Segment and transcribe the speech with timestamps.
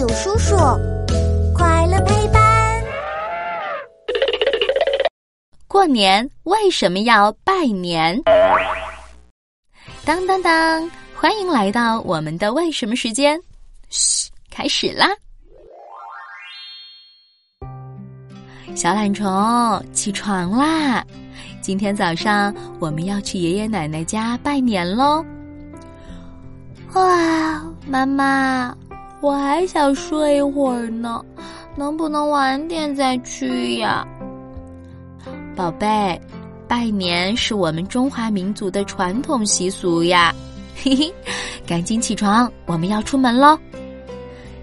[0.00, 0.56] 有叔叔，
[1.54, 2.82] 快乐陪伴。
[5.68, 8.18] 过年为什么要拜年？
[10.06, 10.90] 当当当！
[11.14, 13.38] 欢迎来到我们的为什么时间。
[13.90, 15.06] 嘘，开始啦！
[18.74, 21.04] 小懒虫，起床啦！
[21.60, 25.22] 今天早上我们要去爷爷奶奶家拜年喽。
[26.94, 28.74] 哇，妈妈，
[29.20, 31.22] 我还想睡一会儿呢，
[31.76, 34.06] 能不能晚点再去呀？
[35.54, 36.18] 宝贝，
[36.66, 40.34] 拜年是我们中华民族的传统习俗呀，
[40.82, 41.12] 嘿嘿，
[41.66, 43.58] 赶紧起床，我们要出门喽。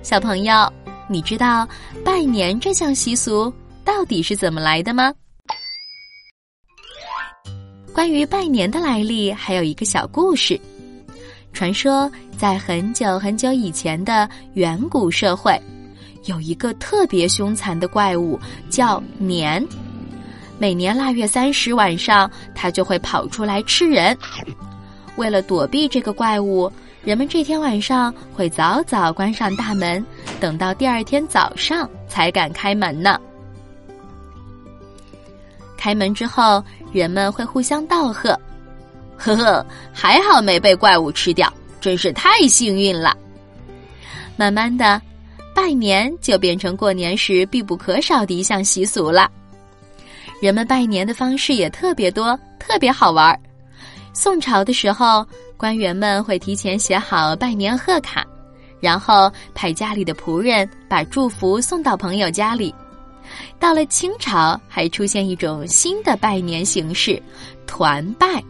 [0.02, 0.72] 小朋友，
[1.08, 1.68] 你知道
[2.04, 3.54] 拜年这项习俗
[3.86, 5.14] 到底是怎么来的吗？
[7.94, 10.60] 关于拜年的来历，还有一个小故事。
[11.58, 12.08] 传说，
[12.38, 15.60] 在很久很久以前的远古社会，
[16.26, 19.68] 有一个特别凶残的怪物，叫年。
[20.60, 24.16] 每年腊月三十晚上，它就会跑出来吃人。
[25.16, 26.72] 为了躲避这个怪物，
[27.04, 30.06] 人们这天晚上会早早关上大门，
[30.40, 33.20] 等到第二天早上才敢开门呢。
[35.76, 38.40] 开门之后，人们会互相道贺。
[39.20, 43.16] 呵呵，还好没被怪物吃掉，真是太幸运了。
[44.36, 45.02] 慢慢的，
[45.56, 49.30] 拜年就变成过年时必不可少的一项习俗了。
[50.40, 53.40] 人们拜年的方式也特别多，特别好玩。
[54.14, 55.26] 宋朝的时候，
[55.58, 58.26] 官员们会提前写好拜年贺卡，
[58.80, 62.74] 然后派家里的仆人把祝福送到朋友家里。
[63.60, 67.22] 到了清朝，还出现一种新的拜年形式——
[67.66, 68.44] 团拜。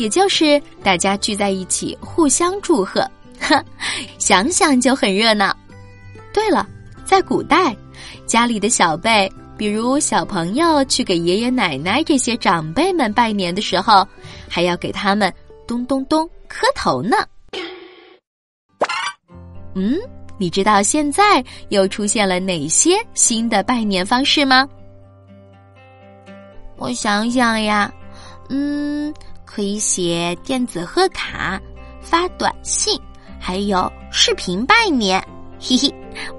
[0.00, 3.06] 也就是大家聚在一起互相祝贺，
[4.18, 5.54] 想想就很热闹。
[6.32, 6.66] 对了，
[7.04, 7.76] 在古代，
[8.24, 14.08] 家里的小辈，比如小朋友去给爷爷奶奶这些长辈们拜年的时候，
[14.48, 15.30] 还要给他们
[15.66, 17.18] 咚咚咚磕头呢。
[19.74, 19.98] 嗯，
[20.38, 24.66] 你知道现在又出现了哪些新的拜年方式吗？
[26.78, 27.92] 我想想呀，
[28.48, 29.12] 嗯。
[29.52, 31.60] 可以写电子贺卡、
[32.00, 32.96] 发短信，
[33.40, 35.20] 还有视频拜年。
[35.58, 35.92] 嘿嘿，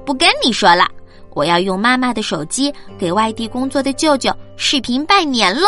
[0.06, 0.88] 不跟你说了，
[1.32, 5.68] 我要用妈妈的手机给外地工作的舅舅视频拜年喽。